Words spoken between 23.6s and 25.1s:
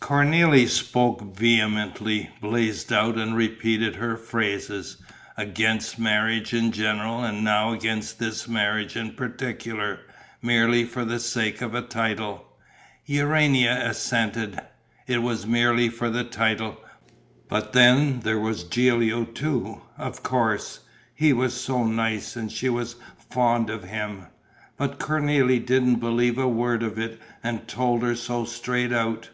of him. But